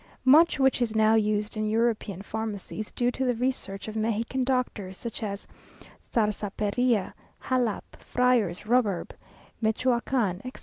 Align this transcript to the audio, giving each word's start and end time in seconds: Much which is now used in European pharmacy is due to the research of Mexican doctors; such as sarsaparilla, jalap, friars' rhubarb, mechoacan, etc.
Much 0.25 0.57
which 0.57 0.81
is 0.81 0.95
now 0.95 1.13
used 1.13 1.55
in 1.55 1.67
European 1.67 2.23
pharmacy 2.23 2.79
is 2.79 2.89
due 2.91 3.11
to 3.11 3.23
the 3.23 3.35
research 3.35 3.87
of 3.87 3.95
Mexican 3.95 4.43
doctors; 4.43 4.97
such 4.97 5.21
as 5.21 5.45
sarsaparilla, 5.99 7.13
jalap, 7.47 7.83
friars' 7.99 8.65
rhubarb, 8.65 9.13
mechoacan, 9.61 10.37
etc. 10.37 10.51